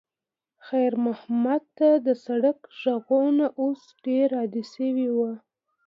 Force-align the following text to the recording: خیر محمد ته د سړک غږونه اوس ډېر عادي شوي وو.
خیر 0.65 0.91
محمد 1.05 1.63
ته 1.77 1.89
د 2.05 2.07
سړک 2.25 2.57
غږونه 2.79 3.45
اوس 3.61 3.81
ډېر 4.05 4.27
عادي 4.39 4.63
شوي 4.73 5.07
وو. 5.15 5.31